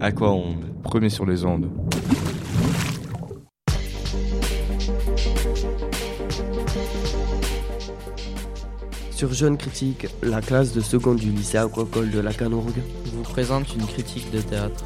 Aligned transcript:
Aquaonde, 0.00 0.64
premier 0.82 1.10
sur 1.10 1.26
les 1.26 1.44
ondes. 1.44 1.70
Sur 9.10 9.34
Jeune 9.34 9.58
Critique, 9.58 10.06
la 10.22 10.40
classe 10.40 10.72
de 10.72 10.80
seconde 10.80 11.18
du 11.18 11.30
lycée 11.30 11.58
aquacole 11.58 12.10
de 12.10 12.20
la 12.20 12.32
Canorgue 12.32 12.80
vous 13.12 13.22
présente 13.22 13.74
une 13.74 13.86
critique 13.86 14.30
de 14.30 14.40
théâtre. 14.40 14.84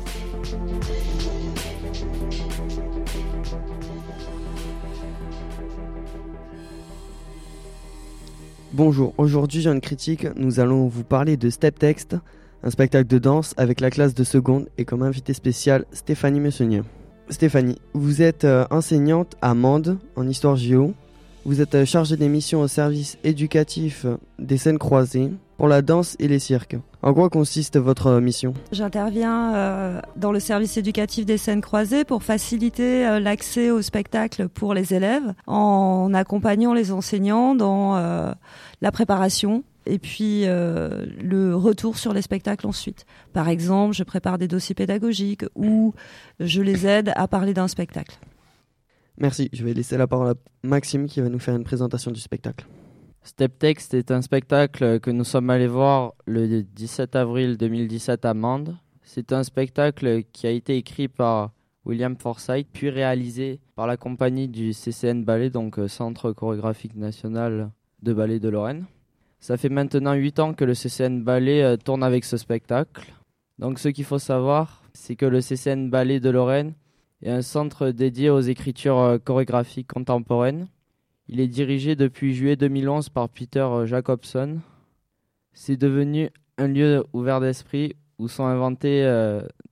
Bonjour, 8.72 9.14
aujourd'hui 9.18 9.60
Jeune 9.60 9.80
Critique, 9.80 10.26
nous 10.34 10.58
allons 10.58 10.88
vous 10.88 11.04
parler 11.04 11.36
de 11.36 11.48
Step 11.48 11.78
Text, 11.78 12.16
un 12.64 12.70
spectacle 12.70 13.06
de 13.06 13.18
danse 13.18 13.54
avec 13.56 13.80
la 13.80 13.90
classe 13.90 14.14
de 14.14 14.24
seconde 14.24 14.68
et 14.78 14.84
comme 14.84 15.02
invité 15.02 15.34
spécial 15.34 15.84
Stéphanie 15.92 16.40
Messonnier. 16.40 16.82
Stéphanie, 17.28 17.78
vous 17.92 18.22
êtes 18.22 18.44
euh, 18.44 18.64
enseignante 18.70 19.36
à 19.42 19.54
Mende 19.54 19.98
en 20.16 20.26
histoire 20.26 20.56
géo. 20.56 20.94
Vous 21.44 21.60
êtes 21.60 21.74
euh, 21.74 21.84
chargée 21.84 22.16
des 22.16 22.28
missions 22.28 22.62
au 22.62 22.68
service 22.68 23.18
éducatif 23.22 24.06
des 24.38 24.56
scènes 24.56 24.78
croisées 24.78 25.30
pour 25.56 25.68
la 25.68 25.82
danse 25.82 26.16
et 26.18 26.28
les 26.28 26.38
cirques. 26.38 26.76
En 27.02 27.12
quoi 27.12 27.28
consiste 27.28 27.78
votre 27.78 28.18
mission? 28.18 28.54
J'interviens 28.72 29.54
euh, 29.54 30.00
dans 30.16 30.32
le 30.32 30.40
service 30.40 30.76
éducatif 30.76 31.26
des 31.26 31.36
scènes 31.36 31.60
croisées 31.60 32.04
pour 32.04 32.22
faciliter 32.22 33.06
euh, 33.06 33.20
l'accès 33.20 33.70
au 33.70 33.82
spectacle 33.82 34.48
pour 34.48 34.74
les 34.74 34.94
élèves 34.94 35.34
en 35.46 36.12
accompagnant 36.14 36.74
les 36.74 36.92
enseignants 36.92 37.54
dans 37.54 37.96
euh, 37.96 38.32
la 38.80 38.90
préparation 38.90 39.64
et 39.86 39.98
puis 39.98 40.42
euh, 40.44 41.06
le 41.22 41.54
retour 41.54 41.98
sur 41.98 42.12
les 42.12 42.22
spectacles 42.22 42.66
ensuite. 42.66 43.06
Par 43.32 43.48
exemple, 43.48 43.94
je 43.94 44.02
prépare 44.02 44.38
des 44.38 44.48
dossiers 44.48 44.74
pédagogiques 44.74 45.44
ou 45.54 45.94
je 46.40 46.62
les 46.62 46.86
aide 46.86 47.12
à 47.16 47.28
parler 47.28 47.54
d'un 47.54 47.68
spectacle. 47.68 48.18
Merci, 49.16 49.48
je 49.52 49.64
vais 49.64 49.74
laisser 49.74 49.96
la 49.96 50.06
parole 50.06 50.28
à 50.28 50.34
Maxime 50.62 51.06
qui 51.06 51.20
va 51.20 51.28
nous 51.28 51.38
faire 51.38 51.54
une 51.54 51.64
présentation 51.64 52.10
du 52.10 52.20
spectacle. 52.20 52.66
Step 53.22 53.58
Text 53.58 53.94
est 53.94 54.10
un 54.10 54.20
spectacle 54.20 55.00
que 55.00 55.10
nous 55.10 55.24
sommes 55.24 55.48
allés 55.48 55.68
voir 55.68 56.12
le 56.26 56.62
17 56.62 57.16
avril 57.16 57.56
2017 57.56 58.24
à 58.24 58.34
Mende. 58.34 58.76
C'est 59.02 59.32
un 59.32 59.44
spectacle 59.44 60.24
qui 60.32 60.46
a 60.46 60.50
été 60.50 60.76
écrit 60.76 61.08
par 61.08 61.52
William 61.84 62.16
Forsythe, 62.16 62.68
puis 62.72 62.90
réalisé 62.90 63.60
par 63.76 63.86
la 63.86 63.96
compagnie 63.96 64.48
du 64.48 64.72
CCN 64.72 65.22
Ballet, 65.24 65.50
donc 65.50 65.78
euh, 65.78 65.88
Centre 65.88 66.32
chorégraphique 66.32 66.96
national 66.96 67.70
de 68.02 68.12
ballet 68.12 68.40
de 68.40 68.48
Lorraine. 68.48 68.86
Ça 69.44 69.58
fait 69.58 69.68
maintenant 69.68 70.14
8 70.14 70.40
ans 70.40 70.54
que 70.54 70.64
le 70.64 70.72
CCN 70.72 71.22
Ballet 71.22 71.62
euh, 71.62 71.76
tourne 71.76 72.02
avec 72.02 72.24
ce 72.24 72.38
spectacle. 72.38 73.12
Donc 73.58 73.78
ce 73.78 73.90
qu'il 73.90 74.06
faut 74.06 74.18
savoir, 74.18 74.82
c'est 74.94 75.16
que 75.16 75.26
le 75.26 75.42
CCN 75.42 75.90
Ballet 75.90 76.18
de 76.18 76.30
Lorraine 76.30 76.72
est 77.20 77.30
un 77.30 77.42
centre 77.42 77.90
dédié 77.90 78.30
aux 78.30 78.40
écritures 78.40 78.98
euh, 78.98 79.18
chorégraphiques 79.18 79.92
contemporaines. 79.92 80.66
Il 81.28 81.40
est 81.40 81.46
dirigé 81.46 81.94
depuis 81.94 82.34
juillet 82.34 82.56
2011 82.56 83.10
par 83.10 83.28
Peter 83.28 83.60
euh, 83.60 83.84
Jacobson. 83.84 84.60
C'est 85.52 85.76
devenu 85.76 86.30
un 86.56 86.68
lieu 86.68 87.04
ouvert 87.12 87.40
d'esprit 87.40 87.96
où 88.18 88.28
sont 88.28 88.46
inventés 88.46 89.02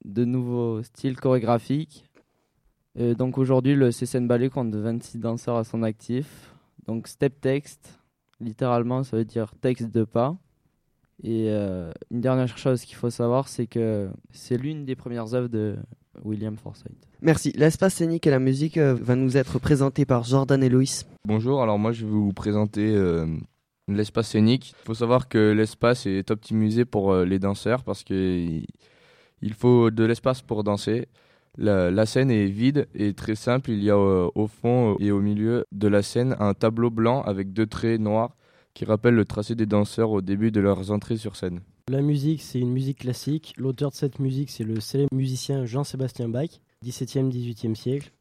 de 0.05 0.25
nouveaux 0.27 0.83
styles 0.83 1.17
chorégraphiques. 1.17 2.05
Donc 2.97 3.39
aujourd'hui, 3.39 3.75
le 3.75 3.91
CCN 3.91 4.27
Ballet 4.27 4.51
compte 4.51 4.75
26 4.75 5.19
danseurs 5.19 5.57
à 5.57 5.65
son 5.65 5.83
actif. 5.83 6.53
Donc 6.87 7.09
step 7.09 7.41
text, 7.41 8.02
littéralement, 8.43 9.03
ça 9.03 9.17
veut 9.17 9.25
dire 9.25 9.53
texte 9.61 9.91
de 9.91 10.05
pas. 10.05 10.37
Et 11.23 11.47
euh, 11.49 11.93
une 12.11 12.21
dernière 12.21 12.59
chose 12.59 12.83
qu'il 12.83 12.97
faut 12.97 13.11
savoir, 13.11 13.49
c'est 13.49 13.67
que 13.67 14.11
c'est 14.31 14.57
l'une 14.57 14.85
des 14.85 14.97
premières 14.97 15.35
œuvres 15.35 15.49
de 15.49 15.77
William 16.25 16.57
Forsythe. 16.57 17.07
Merci. 17.21 17.53
L'espace 17.57 17.95
scénique 17.95 18.27
et 18.27 18.31
la 18.31 18.41
musique 18.41 18.77
euh, 18.77 18.95
va 18.95 19.15
nous 19.15 19.37
être 19.37 19.59
présenté 19.59 20.05
par 20.05 20.25
Jordan 20.25 20.63
et 20.63 20.69
Loïs. 20.69 21.07
Bonjour, 21.27 21.63
alors 21.63 21.79
moi 21.79 21.93
je 21.93 22.05
vais 22.05 22.11
vous 22.11 22.33
présenter 22.33 22.95
euh, 22.95 23.27
l'espace 23.89 24.31
scénique. 24.31 24.75
Il 24.81 24.85
faut 24.85 24.95
savoir 24.95 25.29
que 25.29 25.53
l'espace 25.53 26.07
est 26.07 26.31
optimisé 26.31 26.85
pour 26.85 27.13
euh, 27.13 27.25
les 27.25 27.39
danseurs 27.39 27.85
parce 27.85 28.03
qu'il 28.03 28.67
il 29.41 29.55
faut 29.55 29.91
de 29.91 30.05
l'espace 30.05 30.43
pour 30.43 30.65
danser. 30.65 31.09
La, 31.59 31.91
la 31.91 32.07
scène 32.07 32.31
est 32.31 32.47
vide 32.47 32.89
et 32.95 33.13
très 33.13 33.35
simple. 33.35 33.71
Il 33.71 33.83
y 33.83 33.91
a 33.91 33.97
euh, 33.97 34.29
au 34.35 34.47
fond 34.47 34.97
et 34.99 35.11
au 35.11 35.21
milieu 35.21 35.67
de 35.71 35.89
la 35.89 36.03
scène 36.03 36.35
un 36.41 36.55
tableau 36.55 36.91
blanc 36.91 37.23
avec 37.23 37.53
deux 37.53 37.67
traits 37.67 38.01
noirs 38.01 38.35
qui 38.75 38.85
rappellent 38.85 39.15
le 39.15 39.25
tracé 39.25 39.55
des 39.55 39.67
danseurs 39.67 40.11
au 40.11 40.21
début 40.21 40.51
de 40.51 40.61
leurs 40.61 40.91
entrées 40.91 41.17
sur 41.17 41.37
scène. 41.37 41.61
La 41.89 42.01
musique, 42.01 42.43
c'est 42.43 42.61
une 42.61 42.73
musique 42.73 43.01
classique. 43.01 43.55
L'auteur 43.57 43.91
de 43.91 43.97
cette 43.97 44.19
musique, 44.19 44.51
c'est 44.51 44.65
le 44.65 44.81
célèbre 44.81 45.15
musicien 45.15 45.67
Jean-Sébastien 45.67 46.29
Bach, 46.29 46.61
17e, 46.85 47.31
18e 47.31 47.75
siècle. 47.75 48.13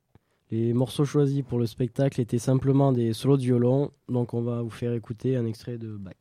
Les 0.49 0.73
morceaux 0.73 1.05
choisis 1.05 1.43
pour 1.43 1.59
le 1.59 1.65
spectacle 1.65 2.19
étaient 2.19 2.39
simplement 2.39 2.91
des 2.91 3.13
solos 3.13 3.37
de 3.37 3.43
violon, 3.43 3.91
donc 4.09 4.33
on 4.33 4.41
va 4.41 4.61
vous 4.61 4.69
faire 4.69 4.93
écouter 4.93 5.37
un 5.37 5.45
extrait 5.45 5.77
de 5.77 5.95
Bach. 5.95 6.15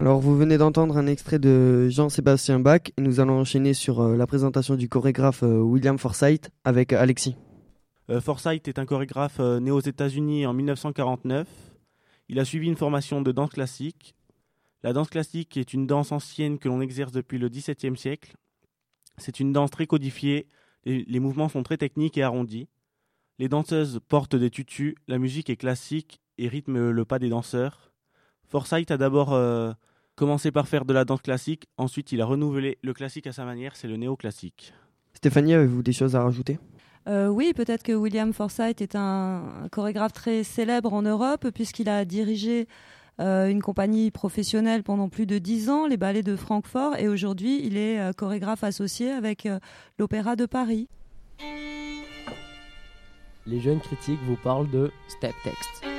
Alors 0.00 0.20
vous 0.20 0.36
venez 0.36 0.58
d'entendre 0.58 0.96
un 0.96 1.08
extrait 1.08 1.40
de 1.40 1.88
Jean-Sébastien 1.88 2.60
Bach 2.60 2.82
et 2.96 3.00
nous 3.00 3.18
allons 3.18 3.40
enchaîner 3.40 3.74
sur 3.74 4.00
euh, 4.00 4.16
la 4.16 4.28
présentation 4.28 4.76
du 4.76 4.88
chorégraphe 4.88 5.42
euh, 5.42 5.58
William 5.58 5.98
Forsythe 5.98 6.52
avec 6.62 6.92
Alexis. 6.92 7.34
Euh, 8.08 8.20
Forsythe 8.20 8.68
est 8.68 8.78
un 8.78 8.86
chorégraphe 8.86 9.40
né 9.40 9.72
aux 9.72 9.80
États-Unis 9.80 10.46
en 10.46 10.52
1949. 10.52 11.48
Il 12.28 12.38
a 12.38 12.44
suivi 12.44 12.68
une 12.68 12.76
formation 12.76 13.22
de 13.22 13.32
danse 13.32 13.50
classique. 13.50 14.14
La 14.84 14.92
danse 14.92 15.10
classique 15.10 15.56
est 15.56 15.74
une 15.74 15.88
danse 15.88 16.12
ancienne 16.12 16.60
que 16.60 16.68
l'on 16.68 16.80
exerce 16.80 17.10
depuis 17.10 17.38
le 17.38 17.48
XVIIe 17.48 17.96
siècle. 17.96 18.36
C'est 19.16 19.40
une 19.40 19.52
danse 19.52 19.72
très 19.72 19.88
codifiée, 19.88 20.46
les 20.84 21.18
mouvements 21.18 21.48
sont 21.48 21.64
très 21.64 21.76
techniques 21.76 22.16
et 22.16 22.22
arrondis. 22.22 22.68
Les 23.40 23.48
danseuses 23.48 23.98
portent 24.06 24.36
des 24.36 24.50
tutus, 24.50 24.94
la 25.08 25.18
musique 25.18 25.50
est 25.50 25.56
classique 25.56 26.20
et 26.38 26.46
rythme 26.46 26.90
le 26.90 27.04
pas 27.04 27.18
des 27.18 27.30
danseurs. 27.30 27.87
Forsythe 28.48 28.90
a 28.90 28.96
d'abord 28.96 29.38
commencé 30.18 30.50
par 30.50 30.66
faire 30.66 30.84
de 30.84 30.92
la 30.92 31.04
danse 31.04 31.22
classique, 31.22 31.68
ensuite 31.76 32.12
il 32.12 32.20
a 32.20 32.26
renouvelé 32.26 32.78
le 32.82 32.92
classique 32.92 33.26
à 33.26 33.32
sa 33.32 33.44
manière, 33.44 33.76
c'est 33.76 33.88
le 33.88 33.96
néoclassique. 33.96 34.74
Stéphanie, 35.14 35.54
avez-vous 35.54 35.82
des 35.82 35.92
choses 35.92 36.16
à 36.16 36.22
rajouter? 36.22 36.58
Euh, 37.08 37.28
oui, 37.28 37.52
peut-être 37.54 37.82
que 37.82 37.92
William 37.92 38.32
Forsythe 38.32 38.82
est 38.82 38.96
un, 38.96 39.64
un 39.64 39.68
chorégraphe 39.70 40.12
très 40.12 40.42
célèbre 40.42 40.92
en 40.92 41.02
Europe 41.02 41.48
puisqu'il 41.50 41.88
a 41.88 42.04
dirigé 42.04 42.66
euh, 43.20 43.48
une 43.48 43.62
compagnie 43.62 44.10
professionnelle 44.10 44.82
pendant 44.82 45.08
plus 45.08 45.26
de 45.26 45.38
dix 45.38 45.70
ans, 45.70 45.86
les 45.86 45.96
ballets 45.96 46.22
de 46.22 46.36
Francfort, 46.36 46.96
et 46.96 47.08
aujourd'hui 47.08 47.60
il 47.64 47.76
est 47.76 47.98
euh, 47.98 48.12
chorégraphe 48.12 48.62
associé 48.62 49.10
avec 49.10 49.46
euh, 49.46 49.58
l'Opéra 49.98 50.36
de 50.36 50.46
Paris. 50.46 50.88
Les 53.46 53.60
jeunes 53.60 53.80
critiques 53.80 54.20
vous 54.26 54.36
parlent 54.36 54.70
de 54.70 54.90
Step 55.08 55.34
Text. 55.42 55.97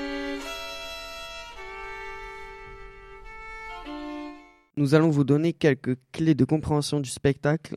Nous 4.79 4.95
allons 4.95 5.09
vous 5.09 5.25
donner 5.25 5.51
quelques 5.51 5.97
clés 6.13 6.35
de 6.35 6.45
compréhension 6.45 7.01
du 7.01 7.09
spectacle 7.09 7.75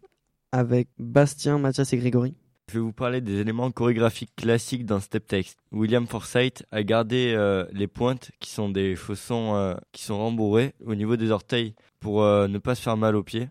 avec 0.53 0.87
Bastien, 1.01 1.59
Mathias 1.59 1.93
et 1.93 1.97
Grégory. 1.97 2.37
Je 2.69 2.75
vais 2.75 2.81
vous 2.81 2.93
parler 2.93 3.21
des 3.21 3.41
éléments 3.41 3.73
chorégraphiques 3.73 4.37
classiques 4.37 4.87
d'un 4.87 5.01
step 5.01 5.27
text. 5.27 5.59
William 5.73 6.07
Forsythe 6.07 6.65
a 6.71 6.85
gardé 6.85 7.35
euh, 7.37 7.67
les 7.73 7.89
pointes 7.89 8.31
qui 8.39 8.53
sont 8.53 8.69
des 8.69 8.95
chaussons 8.95 9.57
euh, 9.57 9.75
qui 9.91 10.05
sont 10.05 10.17
rembourrés 10.17 10.75
au 10.87 10.95
niveau 10.95 11.17
des 11.17 11.33
orteils 11.33 11.75
pour 11.99 12.23
euh, 12.23 12.47
ne 12.47 12.59
pas 12.59 12.77
se 12.77 12.83
faire 12.83 12.97
mal 12.97 13.17
aux 13.17 13.25
pieds. 13.25 13.49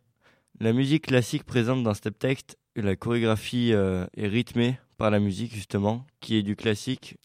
La 0.62 0.72
musique 0.72 1.08
classique 1.08 1.44
présente 1.44 1.84
dans 1.84 1.94
step 1.94 2.18
text, 2.18 2.58
la 2.78 2.96
chorégraphie 2.96 3.72
est 3.74 4.28
rythmée 4.28 4.80
par 4.96 5.12
la 5.12 5.20
musique 5.20 5.54
justement, 5.54 6.06
qui 6.22 6.38
est 6.38 6.44
du 6.44 6.56
classique. 6.56 7.18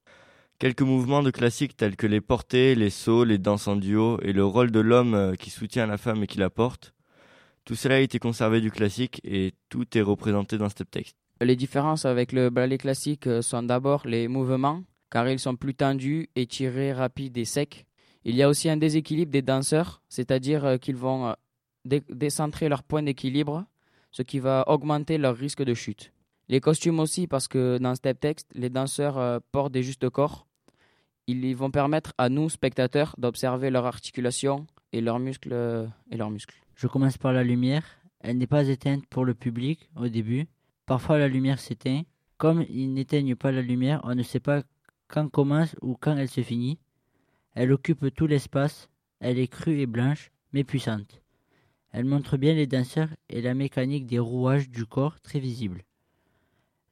Quelques 0.58 0.80
mouvements 0.82 1.22
de 1.22 1.30
classique 1.30 1.76
tels 1.76 1.96
que 1.96 2.06
les 2.06 2.22
portées, 2.22 2.74
les 2.74 2.88
sauts, 2.88 3.24
les 3.24 3.36
danses 3.36 3.68
en 3.68 3.76
duo 3.76 4.18
et 4.22 4.32
le 4.32 4.42
rôle 4.42 4.70
de 4.70 4.80
l'homme 4.80 5.14
euh, 5.14 5.34
qui 5.34 5.50
soutient 5.50 5.86
la 5.86 5.98
femme 5.98 6.22
et 6.22 6.26
qui 6.26 6.38
la 6.38 6.48
porte. 6.48 6.94
Tout 7.66 7.74
cela 7.74 7.96
a 7.96 7.98
été 7.98 8.18
conservé 8.18 8.62
du 8.62 8.70
classique 8.70 9.20
et 9.22 9.52
tout 9.68 9.86
est 9.98 10.00
représenté 10.00 10.56
dans 10.56 10.70
step 10.70 10.90
text. 10.90 11.14
Les 11.42 11.56
différences 11.56 12.06
avec 12.06 12.32
le 12.32 12.48
ballet 12.48 12.78
classique 12.78 13.26
euh, 13.26 13.42
sont 13.42 13.64
d'abord 13.64 14.06
les 14.06 14.28
mouvements, 14.28 14.82
car 15.10 15.28
ils 15.28 15.38
sont 15.38 15.56
plus 15.56 15.74
tendus, 15.74 16.30
étirés, 16.36 16.94
rapides 16.94 17.36
et 17.36 17.44
secs. 17.44 17.84
Il 18.24 18.34
y 18.34 18.42
a 18.42 18.48
aussi 18.48 18.70
un 18.70 18.78
déséquilibre 18.78 19.30
des 19.30 19.42
danseurs, 19.42 20.00
c'est-à-dire 20.08 20.64
euh, 20.64 20.76
qu'ils 20.78 20.96
vont 20.96 21.34
dé- 21.84 22.02
décentrer 22.08 22.70
leur 22.70 22.82
point 22.82 23.02
d'équilibre, 23.02 23.66
ce 24.10 24.22
qui 24.22 24.38
va 24.38 24.64
augmenter 24.68 25.18
leur 25.18 25.36
risque 25.36 25.62
de 25.62 25.74
chute. 25.74 26.12
Les 26.48 26.60
costumes 26.60 27.00
aussi, 27.00 27.26
parce 27.26 27.48
que 27.48 27.78
dans 27.78 27.94
Step 27.94 28.20
Text, 28.20 28.48
les 28.54 28.70
danseurs 28.70 29.19
euh, 29.19 29.40
portent 29.52 29.72
des 29.72 29.82
justes 29.82 30.08
corps. 30.10 30.46
Ils 31.26 31.56
vont 31.56 31.72
permettre 31.72 32.12
à 32.19 32.28
nous, 32.28 32.48
spectateurs, 32.48 33.16
d'observer 33.19 33.70
leur 33.70 33.84
articulation 33.84 34.66
et 34.93 35.00
leurs 35.00 35.19
muscles. 35.19 35.52
euh, 35.52 35.88
Et 36.12 36.16
leurs 36.16 36.31
muscles. 36.31 36.54
Je 36.76 36.87
commence 36.87 37.19
par 37.19 37.32
la 37.32 37.43
lumière. 37.43 37.84
Elle 38.20 38.38
n'est 38.38 38.46
pas 38.46 38.69
éteinte 38.69 39.04
pour 39.06 39.25
le 39.25 39.34
public 39.34 39.90
au 39.96 40.08
début. 40.08 40.46
Parfois 40.87 41.19
la 41.19 41.26
lumière 41.26 41.58
s'éteint. 41.58 42.02
Comme 42.38 42.64
ils 42.69 42.92
n'éteignent 42.92 43.34
pas 43.34 43.50
la 43.50 43.62
lumière, 43.62 44.00
on 44.04 44.14
ne 44.14 44.22
sait 44.22 44.40
pas 44.40 44.62
quand 45.08 45.28
commence 45.28 45.75
ou 45.82 45.96
quand 45.99 46.16
elle 46.16 46.28
se 46.28 46.42
finit. 46.42 46.78
Elle 47.54 47.72
occupe 47.72 48.14
tout 48.14 48.26
l'espace. 48.26 48.88
Elle 49.19 49.38
est 49.38 49.49
crue 49.49 49.81
et 49.81 49.87
blanche, 49.87 50.31
mais 50.52 50.62
puissante. 50.62 51.22
Elle 51.90 52.04
montre 52.04 52.37
bien 52.37 52.54
les 52.54 52.66
danseurs 52.66 53.08
et 53.31 53.40
la 53.40 53.54
mécanique 53.54 54.06
des 54.06 54.19
rouages 54.19 54.69
du 54.69 54.84
corps 54.84 55.19
très 55.20 55.40
visible. 55.40 55.82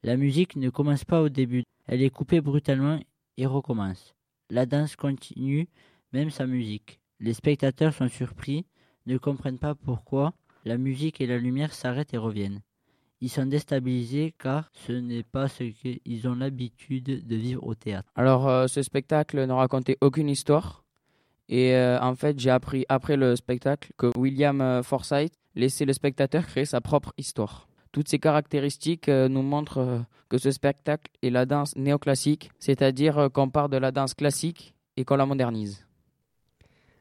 La 0.05 0.17
musique 0.17 0.55
ne 0.55 0.69
commence 0.69 1.03
pas 1.03 1.19
au 1.19 1.29
début. 1.29 1.63
Elle 1.87 2.03
est 2.03 2.11
coupée 2.11 2.39
brutalement 2.39 2.99
et 3.37 3.47
recommence. 3.47 4.13
La 4.51 4.67
danse 4.67 4.95
continue, 4.95 5.67
même 6.13 6.29
sa 6.29 6.45
musique. 6.45 6.99
Les 7.19 7.33
spectateurs 7.33 7.91
sont 7.91 8.07
surpris 8.07 8.67
ne 9.07 9.17
comprennent 9.17 9.57
pas 9.57 9.73
pourquoi 9.73 10.33
la 10.63 10.77
musique 10.77 11.21
et 11.21 11.25
la 11.25 11.39
lumière 11.39 11.73
s'arrêtent 11.73 12.13
et 12.13 12.19
reviennent. 12.19 12.61
Ils 13.19 13.31
sont 13.31 13.47
déstabilisés 13.47 14.35
car 14.37 14.69
ce 14.73 14.91
n'est 14.91 15.23
pas 15.23 15.47
ce 15.47 15.63
qu'ils 15.63 16.27
ont 16.27 16.35
l'habitude 16.35 17.25
de 17.25 17.35
vivre 17.35 17.65
au 17.65 17.73
théâtre. 17.73 18.11
Alors, 18.15 18.47
euh, 18.47 18.67
ce 18.67 18.83
spectacle 18.83 19.43
ne 19.43 19.53
racontait 19.53 19.97
aucune 20.01 20.29
histoire. 20.29 20.83
Et 21.49 21.73
euh, 21.73 21.99
en 21.99 22.13
fait, 22.13 22.39
j'ai 22.39 22.51
appris 22.51 22.85
après 22.89 23.17
le 23.17 23.35
spectacle 23.35 23.91
que 23.97 24.11
William 24.15 24.61
euh, 24.61 24.83
Forsythe 24.83 25.33
laissait 25.55 25.85
le 25.85 25.93
spectateur 25.93 26.45
créer 26.45 26.65
sa 26.65 26.79
propre 26.79 27.11
histoire. 27.17 27.67
Toutes 27.95 28.09
ces 28.09 28.19
caractéristiques 28.19 29.07
euh, 29.07 29.29
nous 29.29 29.41
montrent 29.41 29.77
euh, 29.77 29.99
que 30.27 30.37
ce 30.37 30.51
spectacle 30.51 31.09
est 31.23 31.29
la 31.29 31.45
danse 31.45 31.77
néoclassique, 31.77 32.51
c'est-à-dire 32.59 33.17
euh, 33.17 33.29
qu'on 33.29 33.49
part 33.49 33.69
de 33.69 33.77
la 33.77 33.93
danse 33.93 34.13
classique 34.13 34.75
et 34.97 35.05
qu'on 35.05 35.15
la 35.15 35.25
modernise. 35.25 35.87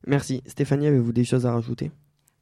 Merci. 0.07 0.41
Stéphanie, 0.47 0.87
avez-vous 0.87 1.13
des 1.13 1.25
choses 1.25 1.47
à 1.47 1.53
rajouter? 1.53 1.91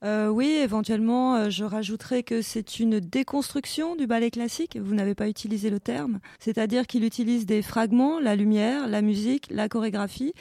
Euh, 0.05 0.29
oui, 0.29 0.51
éventuellement, 0.63 1.35
euh, 1.35 1.49
je 1.49 1.65
rajouterais 1.65 2.25
que 2.25 2.43
c'est 2.43 2.79
une 2.79 3.01
déconstruction 3.01 3.97
du 3.97 4.07
ballet 4.07 4.31
classique. 4.31 4.77
Vous 4.77 4.95
n'avez 4.95 5.15
pas 5.15 5.31
utilisé 5.31 5.71
le 5.71 5.81
terme. 5.81 6.21
C'est-à-dire 6.39 6.87
qu'il 6.87 7.05
utilise 7.05 7.47
des 7.47 7.63
fragments, 7.63 8.21
la 8.21 8.37
lumière, 8.37 8.87
la 8.87 9.01
musique, 9.01 9.47
la 9.51 9.71
chorégraphie, 9.71 10.35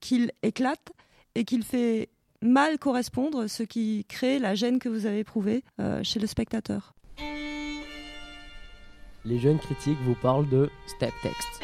qu'il 0.00 0.32
éclate 0.42 0.90
et 1.34 1.44
qu'il 1.44 1.64
fait 1.64 2.08
mal 2.40 2.78
correspondre, 2.78 3.46
ce 3.46 3.62
qui 3.62 4.06
crée 4.08 4.38
la 4.38 4.54
gêne 4.54 4.78
que 4.78 4.88
vous 4.88 5.04
avez 5.04 5.18
éprouvée 5.18 5.64
euh, 5.80 6.02
chez 6.02 6.18
le 6.18 6.26
spectateur. 6.26 6.94
Les 9.24 9.38
jeunes 9.38 9.58
critiques 9.58 9.98
vous 10.04 10.16
parlent 10.16 10.48
de 10.48 10.68
Step 10.86 11.12
Text. 11.22 11.62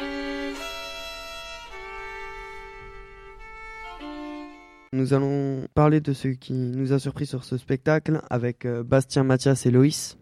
Nous 4.91 5.13
allons 5.13 5.67
parler 5.75 6.01
de 6.01 6.13
ce 6.13 6.29
qui 6.29 6.53
nous 6.53 6.93
a 6.93 6.99
surpris 6.99 7.27
sur 7.27 7.43
ce 7.43 7.57
spectacle 7.57 8.21
avec 8.29 8.65
euh, 8.65 8.81
Bastien, 8.81 9.23
Mathias 9.23 9.65
et 9.65 9.71
Loïs. 9.71 10.17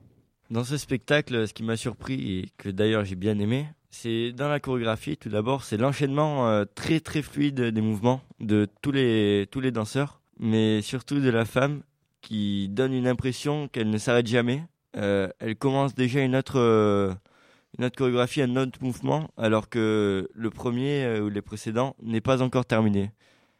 Dans 0.50 0.64
ce 0.64 0.78
spectacle, 0.78 1.48
ce 1.48 1.54
qui 1.54 1.64
m'a 1.64 1.78
surpris 1.78 2.40
et 2.40 2.50
que 2.58 2.70
d'ailleurs 2.70 3.06
j'ai 3.06 3.16
bien 3.16 3.40
aimé, 3.40 3.68
c'est 3.92 4.34
dans 4.34 4.50
la 4.50 4.60
chorégraphie 4.60 5.16
tout 5.16 5.30
d'abord, 5.30 5.64
c'est 5.64 5.78
l'enchaînement 5.78 6.50
euh, 6.50 6.66
très 6.76 7.00
très 7.00 7.22
fluide 7.22 7.62
des 7.62 7.82
mouvements 7.82 8.22
de 8.40 8.68
tous 8.82 8.92
les 8.92 9.48
tous 9.52 9.62
les 9.62 9.72
danseurs, 9.72 10.22
mais 10.40 10.82
surtout 10.82 11.20
de 11.20 11.30
la 11.30 11.46
femme 11.46 11.82
qui 12.22 12.68
donne 12.68 12.94
une 12.94 13.08
impression 13.08 13.70
qu'elle 13.70 13.90
ne 13.90 13.98
s'arrête 13.98 14.28
jamais. 14.28 14.64
Euh, 14.98 15.30
elle 15.40 15.56
commence 15.56 15.94
déjà 15.94 16.22
une 16.22 16.36
autre 16.36 16.60
euh, 16.60 17.14
une 17.78 17.86
autre 17.86 17.96
chorégraphie, 17.96 18.42
un 18.42 18.56
autre 18.56 18.80
mouvement, 18.82 19.30
alors 19.38 19.70
que 19.70 20.30
le 20.34 20.50
premier 20.50 21.04
euh, 21.04 21.22
ou 21.22 21.30
les 21.30 21.42
précédents 21.42 21.96
n'est 22.02 22.22
pas 22.22 22.42
encore 22.42 22.66
terminé. 22.66 23.12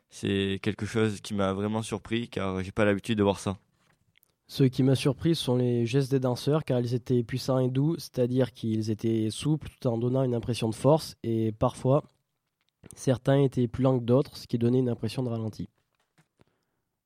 C'est 0.10 0.60
quelque 0.64 0.86
chose 0.86 1.22
qui 1.22 1.34
m'a 1.34 1.54
vraiment 1.54 1.84
surpris 1.84 2.30
car 2.30 2.64
j'ai 2.64 2.72
pas 2.72 2.86
l'habitude 2.86 3.18
de 3.18 3.24
voir 3.24 3.40
ça. 3.40 3.58
Ce 4.48 4.64
qui 4.64 4.82
m'a 4.82 4.96
surpris 4.96 5.36
sont 5.36 5.58
les 5.58 5.86
gestes 5.86 6.10
des 6.10 6.22
danseurs 6.22 6.64
car 6.64 6.80
ils 6.80 6.94
étaient 6.94 7.22
puissants 7.22 7.60
et 7.60 7.70
doux, 7.70 7.96
c'est-à-dire 8.00 8.54
qu'ils 8.54 8.90
étaient 8.90 9.28
souples 9.30 9.68
tout 9.70 9.88
en 9.88 9.98
donnant 9.98 10.24
une 10.24 10.34
impression 10.34 10.70
de 10.70 10.76
force 10.76 11.18
et 11.24 11.52
parfois 11.52 12.04
certains 12.96 13.42
étaient 13.42 13.68
plus 13.68 13.84
lents 13.84 14.00
que 14.00 14.06
d'autres, 14.06 14.38
ce 14.38 14.48
qui 14.48 14.58
donnait 14.58 14.80
une 14.80 14.90
impression 14.90 15.22
de 15.22 15.30
ralenti. 15.30 15.70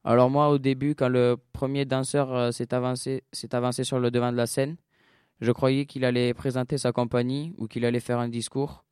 Alors 0.03 0.29
moi, 0.29 0.49
au 0.49 0.57
début, 0.57 0.95
quand 0.95 1.09
le 1.09 1.37
premier 1.53 1.85
danseur 1.85 2.33
euh, 2.33 2.51
s'est 2.51 2.73
avancé, 2.73 3.23
s'est 3.31 3.53
avancé 3.53 3.83
sur 3.83 3.99
le 3.99 4.09
devant 4.09 4.31
de 4.31 4.37
la 4.37 4.47
scène, 4.47 4.77
je 5.41 5.51
croyais 5.51 5.85
qu'il 5.85 6.05
allait 6.05 6.33
présenter 6.33 6.77
sa 6.77 6.91
compagnie 6.91 7.53
ou 7.57 7.67
qu'il 7.67 7.85
allait 7.85 7.99
faire 7.99 8.19
un 8.19 8.29
discours. 8.29 8.83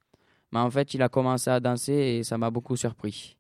Mais 0.52 0.60
en 0.60 0.70
fait, 0.70 0.94
il 0.94 1.02
a 1.02 1.10
commencé 1.10 1.50
à 1.50 1.60
danser 1.60 1.94
et 1.94 2.24
ça 2.24 2.38
m'a 2.38 2.50
beaucoup 2.50 2.76
surpris. 2.76 3.38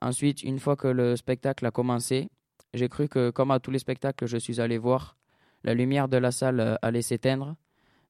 Ensuite, 0.00 0.42
une 0.42 0.58
fois 0.58 0.76
que 0.76 0.88
le 0.88 1.16
spectacle 1.16 1.64
a 1.66 1.70
commencé, 1.70 2.28
j'ai 2.74 2.88
cru 2.88 3.08
que, 3.08 3.30
comme 3.30 3.50
à 3.50 3.60
tous 3.60 3.70
les 3.70 3.78
spectacles 3.78 4.16
que 4.16 4.26
je 4.26 4.36
suis 4.36 4.60
allé 4.60 4.78
voir, 4.78 5.16
la 5.64 5.74
lumière 5.74 6.08
de 6.08 6.16
la 6.16 6.32
salle 6.32 6.60
euh, 6.60 6.74
allait 6.82 7.02
s'éteindre. 7.02 7.56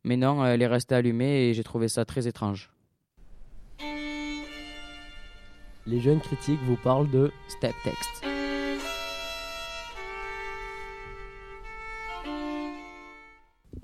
Mais 0.05 0.17
non, 0.17 0.45
elle 0.45 0.63
est 0.63 0.67
restée 0.67 0.95
allumée 0.95 1.49
et 1.49 1.55
j'ai 1.55 1.63
trouvé 1.63 1.89
ça 1.89 2.05
très 2.05 2.27
étrange. 2.27 2.71
Les 5.87 6.01
jeunes 6.01 6.21
critiques 6.21 6.61
vous 6.65 6.77
parlent 6.77 7.11
de 7.11 7.31
Step 7.49 7.75
Text. 7.85 8.32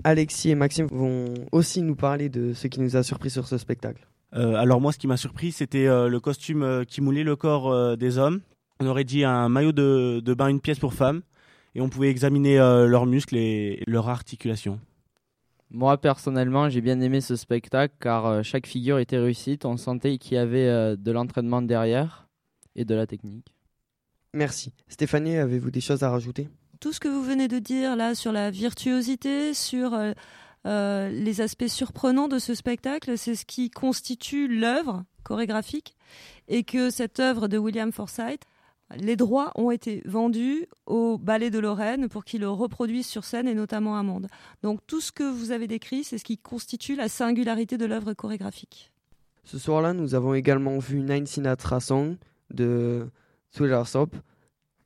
Alexis 0.03 0.51
et 0.51 0.55
Maxime 0.55 0.87
vont 0.91 1.33
aussi 1.51 1.81
nous 1.81 1.95
parler 1.95 2.29
de 2.29 2.53
ce 2.53 2.67
qui 2.67 2.79
nous 2.79 2.95
a 2.95 3.03
surpris 3.03 3.29
sur 3.29 3.47
ce 3.47 3.57
spectacle. 3.57 4.07
Euh, 4.33 4.55
alors 4.55 4.79
moi, 4.79 4.91
ce 4.91 4.97
qui 4.97 5.07
m'a 5.07 5.17
surpris, 5.17 5.51
c'était 5.51 5.87
euh, 5.87 6.07
le 6.07 6.19
costume 6.19 6.63
euh, 6.63 6.83
qui 6.83 7.01
moulait 7.01 7.23
le 7.23 7.35
corps 7.35 7.71
euh, 7.71 7.95
des 7.95 8.17
hommes. 8.17 8.41
On 8.79 8.85
aurait 8.85 9.03
dit 9.03 9.23
un 9.23 9.49
maillot 9.49 9.71
de, 9.71 10.21
de 10.23 10.33
bain, 10.33 10.47
une 10.47 10.61
pièce 10.61 10.79
pour 10.79 10.93
femmes, 10.93 11.21
et 11.75 11.81
on 11.81 11.89
pouvait 11.89 12.09
examiner 12.09 12.59
euh, 12.59 12.87
leurs 12.87 13.05
muscles 13.05 13.35
et 13.37 13.83
leurs 13.87 14.07
articulations. 14.07 14.79
Moi, 15.71 15.97
personnellement, 15.97 16.69
j'ai 16.69 16.81
bien 16.81 16.99
aimé 17.01 17.21
ce 17.21 17.35
spectacle 17.35 17.93
car 17.99 18.25
euh, 18.25 18.41
chaque 18.43 18.65
figure 18.65 18.99
était 18.99 19.19
réussite. 19.19 19.65
On 19.65 19.77
sentait 19.77 20.17
qu'il 20.17 20.35
y 20.35 20.37
avait 20.37 20.67
euh, 20.67 20.95
de 20.95 21.11
l'entraînement 21.11 21.61
derrière 21.61 22.27
et 22.75 22.85
de 22.85 22.95
la 22.95 23.05
technique. 23.05 23.53
Merci. 24.33 24.73
Stéphanie, 24.87 25.37
avez-vous 25.37 25.71
des 25.71 25.81
choses 25.81 26.03
à 26.03 26.09
rajouter? 26.09 26.49
Tout 26.79 26.93
ce 26.93 27.01
que 27.01 27.09
vous 27.09 27.23
venez 27.23 27.49
de 27.49 27.59
dire 27.59 27.97
là 27.97 28.15
sur 28.15 28.31
la 28.31 28.51
virtuosité, 28.51 29.53
sur 29.53 29.93
euh, 29.93 30.13
euh, 30.65 31.09
les 31.09 31.41
aspects 31.41 31.67
surprenants 31.67 32.29
de 32.29 32.39
ce 32.39 32.53
spectacle, 32.53 33.17
c'est 33.17 33.35
ce 33.35 33.45
qui 33.45 33.69
constitue 33.69 34.47
l'œuvre 34.47 35.03
chorégraphique 35.23 35.95
et 36.47 36.63
que 36.63 36.89
cette 36.89 37.19
œuvre 37.19 37.49
de 37.49 37.57
William 37.57 37.91
Forsythe, 37.91 38.43
les 38.95 39.17
droits 39.17 39.51
ont 39.55 39.71
été 39.71 40.01
vendus 40.05 40.67
au 40.85 41.17
Ballet 41.17 41.49
de 41.49 41.59
Lorraine 41.59 42.07
pour 42.07 42.23
qu'il 42.23 42.41
le 42.41 42.49
reproduise 42.49 43.05
sur 43.05 43.25
scène 43.25 43.47
et 43.47 43.53
notamment 43.53 43.97
à 43.97 44.03
Monde. 44.03 44.27
Donc 44.63 44.79
tout 44.87 45.01
ce 45.01 45.11
que 45.11 45.23
vous 45.23 45.51
avez 45.51 45.67
décrit, 45.67 46.05
c'est 46.05 46.17
ce 46.17 46.23
qui 46.23 46.37
constitue 46.37 46.95
la 46.95 47.09
singularité 47.09 47.77
de 47.77 47.85
l'œuvre 47.85 48.13
chorégraphique. 48.13 48.91
Ce 49.43 49.59
soir-là, 49.59 49.93
nous 49.93 50.15
avons 50.15 50.33
également 50.33 50.79
vu 50.79 51.01
Nine 51.01 51.25
Sinatra 51.25 51.81
Song 51.81 52.15
de 52.51 53.07
Thriller 53.51 53.85
Soap. 53.85 54.15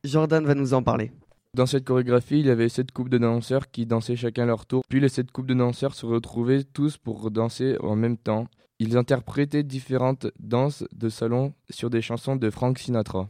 Jordan 0.04 0.44
va 0.44 0.56
nous 0.56 0.74
en 0.74 0.82
parler. 0.82 1.12
Dans 1.56 1.68
cette 1.68 1.86
chorégraphie, 1.86 2.40
il 2.40 2.48
y 2.48 2.50
avait 2.50 2.68
sept 2.68 2.92
couples 2.92 3.12
de 3.12 3.20
danseurs 3.20 3.70
qui 3.70 3.86
dansaient 3.86 4.16
chacun 4.16 4.48
leur 4.48 4.66
tour. 4.66 4.82
Puis 4.90 5.00
les 5.00 5.08
sept 5.08 5.30
couples 5.30 5.50
de 5.50 5.54
danseurs 5.54 5.94
se 5.94 6.08
retrouvaient 6.08 6.64
tous 6.64 6.98
pour 6.98 7.30
danser 7.30 7.78
en 7.80 7.96
même 7.96 8.18
temps. 8.18 8.48
Ils 8.80 8.98
interprétaient 8.98 9.62
différentes 9.62 10.26
danses 10.40 10.84
de 10.96 11.10
salon 11.10 11.54
sur 11.70 11.92
des 11.92 12.02
chansons 12.02 12.38
de 12.38 12.50
Frank 12.50 12.80
Sinatra. 12.80 13.30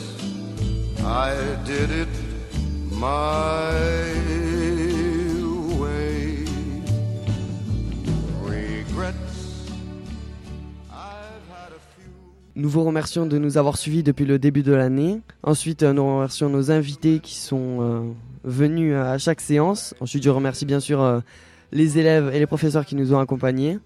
I 1.03 1.33
did 1.65 1.89
it 1.89 2.07
my 2.91 3.73
way. 5.79 6.45
Regrets. 8.43 9.15
Nous 12.55 12.69
vous 12.69 12.83
remercions 12.83 13.25
de 13.25 13.39
nous 13.39 13.57
avoir 13.57 13.77
suivis 13.77 14.03
depuis 14.03 14.25
le 14.25 14.37
début 14.37 14.61
de 14.61 14.73
l'année. 14.73 15.21
Ensuite, 15.41 15.81
euh, 15.81 15.93
nous 15.93 16.05
remercions 16.05 16.49
nos 16.49 16.69
invités 16.69 17.19
qui 17.19 17.35
sont 17.35 17.79
euh, 17.81 18.01
venus 18.43 18.93
à 18.95 19.17
chaque 19.17 19.41
séance. 19.41 19.95
Ensuite, 20.01 20.23
je 20.23 20.29
remercie 20.29 20.65
bien 20.65 20.79
sûr 20.79 21.01
euh, 21.01 21.19
les 21.71 21.97
élèves 21.97 22.29
et 22.33 22.37
les 22.37 22.47
professeurs 22.47 22.85
qui 22.85 22.95
nous 22.95 23.13
ont 23.13 23.19
accompagnés. 23.19 23.79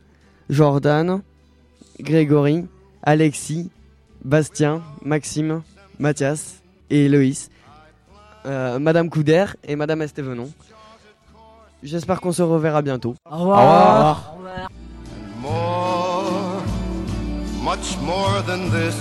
Jordan, 0.50 1.22
Grégory, 2.02 2.66
Alexis, 3.04 3.70
Bastien, 4.24 4.82
Maxime, 5.02 5.62
Mathias 5.98 6.65
et 6.90 7.10
Loïs. 7.10 7.50
Euh, 8.46 8.78
Madame 8.80 9.10
Couder 9.10 9.46
et 9.68 9.76
Madame 9.76 10.02
Estevenon. 10.02 10.52
J'espère 11.84 12.22
qu'on 12.22 12.32
se 12.32 12.42
reverra 12.42 12.82
bientôt. 12.82 13.16
Au 13.30 13.38
revoir. 13.38 14.36
more, 15.42 16.64
much 17.64 17.98
more 18.02 18.42
than 18.48 18.70
this. 18.72 18.96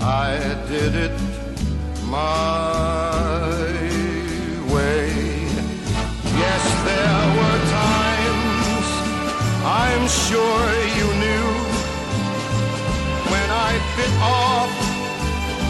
I 0.00 0.36
did 0.68 0.94
it 0.94 1.16
my 2.10 3.10
way. 4.74 5.08
Yes, 6.42 6.62
there 6.88 7.24
were 7.38 7.60
times 7.80 8.88
I'm 9.64 10.06
sure 10.08 10.66
you 10.98 11.08
knew 11.22 11.48
when 13.32 13.48
I 13.50 13.72
bit 13.96 14.12
off 14.20 14.83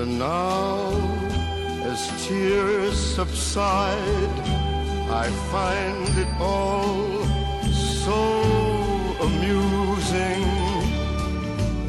And 0.00 0.18
now, 0.18 0.92
as 1.84 2.26
tears 2.26 2.96
subside, 2.96 4.36
I 5.10 5.28
find 5.52 6.08
it 6.16 6.32
all 6.40 7.22
so 7.70 8.22
amusing 9.20 10.42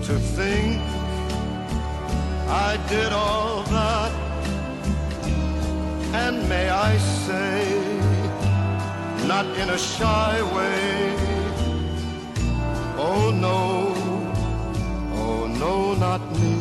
to 0.08 0.20
think 0.36 0.82
I 2.50 2.78
did 2.90 3.14
all 3.14 3.64
that. 3.78 4.12
And 6.14 6.50
may 6.50 6.70
I 6.70 6.98
say, 6.98 7.64
not 9.26 9.46
in 9.58 9.70
a 9.70 9.78
shy 9.78 10.36
way. 10.56 11.16
Oh 12.98 13.32
no, 13.32 13.94
oh 15.16 15.48
no, 15.48 15.94
not 15.94 16.22
me. 16.42 16.61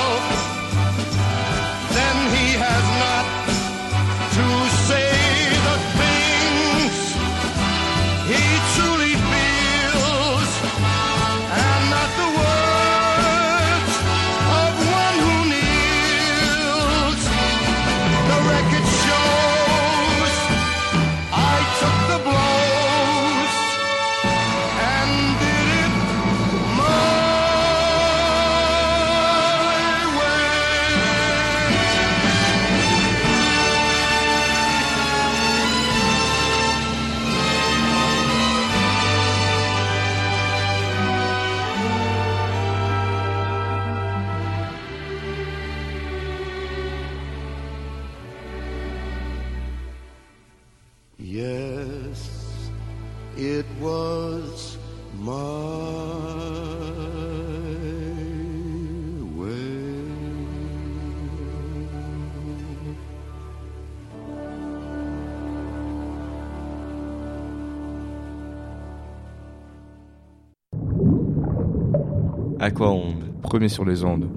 Aquaonde. 72.61 73.23
Premier 73.41 73.69
sur 73.69 73.83
les 73.83 74.03
ondes. 74.03 74.29